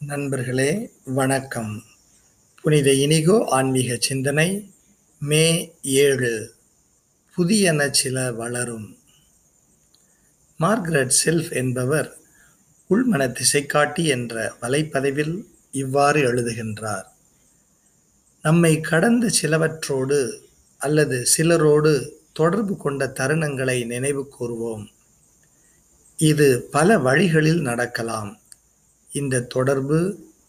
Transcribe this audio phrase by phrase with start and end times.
[0.00, 1.82] நண்பர்களே வணக்கம்.
[2.62, 4.70] புனித இனிகோ ஆன்மீக சிந்தனை
[5.18, 6.54] மே ஏழு.
[7.36, 8.96] புதியன சில வளரும்.
[10.56, 12.16] மார்கரெட் செல்ஃப் என்பவர்
[12.90, 17.04] உள்மன திசைக்காட்டி என்ற வலைப்பதிவில் இவ்வாறு எழுதுகின்றார்.
[18.42, 20.40] நம்மை கடந்த சிலவற்றோடு
[20.78, 24.86] அல்லது சிலரோடு தொடர்பு கொண்ட தருணங்களை நினைவு கூறுவோம்.
[26.16, 28.40] இது பல வழிகளில் நடக்கலாம்.
[29.12, 29.98] இந்த தொடர்பு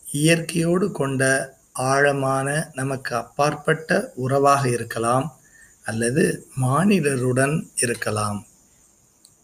[0.07, 1.23] இயற்கையோடு கொண்ட
[1.71, 5.27] ஆழமான நமக்கு அப்பாற்பட்ட உறவாக இருக்கலாம்
[5.83, 6.23] அல்லது
[6.61, 8.39] மானிடருடன் இருக்கலாம்.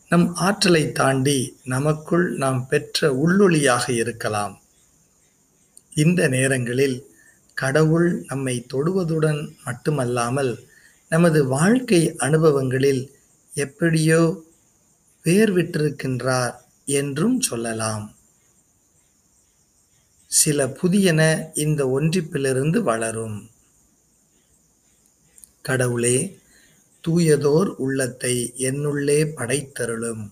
[0.09, 4.61] நம் ஆற்றலை தாண்டி நமக்குள் நாம் பெற்ற உள்ளொளியாக இருக்கலாம்.
[5.95, 6.97] இந்த நேரங்களில்
[7.53, 10.53] கடவுள் நம்மை தொடுவதுடன் மட்டுமல்லாமல்
[11.09, 13.01] நமது வாழ்க்கை அனுபவங்களில்
[13.53, 14.21] எப்படியோ
[15.25, 16.53] வேர்விட்டிருக்கின்றார்
[16.85, 18.05] என்றும் சொல்லலாம்.
[20.35, 23.49] சில புதியன இந்த ஒன்றிப்பிலிருந்து வளரும்.
[25.61, 26.37] கடவுளே
[27.07, 30.31] தூயதோர் உள்ளத்தை என்னுள்ளே படைத்தருளும்.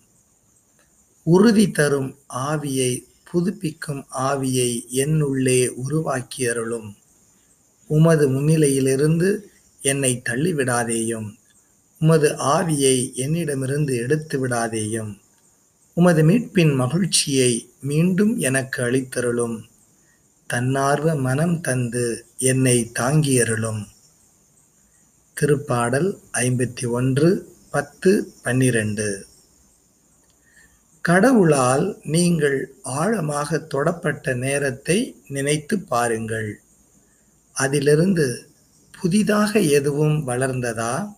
[1.24, 6.96] உறுதி தரும் ஆவியை புதுப்பிக்கும் ஆவியை என்னுள்ளே உருவாக்கியருளும்.
[7.88, 9.40] உமது முன்னிலையிலிருந்து
[9.82, 11.36] என்னை தள்ளிவிடாதேயும்.
[12.00, 15.22] உமது ஆவியை என்னிடமிருந்து எடுத்து விடாதேயும்
[15.94, 19.72] உமது மீட்பின் மகிழ்ச்சியை மீண்டும் எனக்கு அளித்தருளும்.
[20.48, 23.86] தன்னார்வ மனம் தந்து என்னை தாங்கியருளும்.
[25.42, 29.26] திருப்பாடல் ஐம்பத்தி ஒன்று பத்து பன்னிரண்டு.
[31.02, 36.60] கடவுளால் நீங்கள் ஆழமாக தொடப்பட்ட நேரத்தை நினைத்து பாருங்கள்.
[37.54, 38.50] அதிலிருந்து
[39.02, 41.16] புதிதாக எதுவும் வளர்ந்ததா?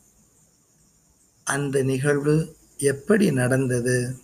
[1.43, 4.15] அந்த நிகழ்வு எப்படி நடந்தது?